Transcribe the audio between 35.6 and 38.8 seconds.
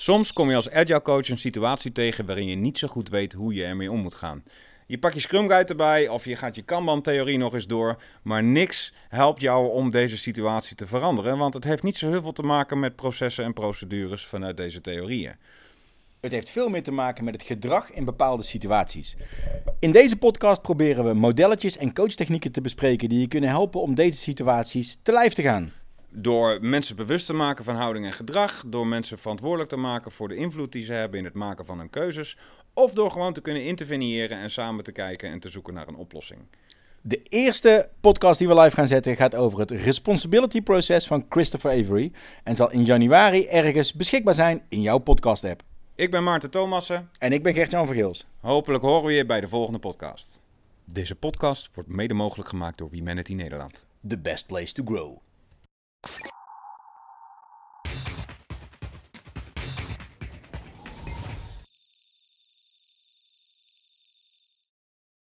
naar een oplossing. De eerste podcast die we live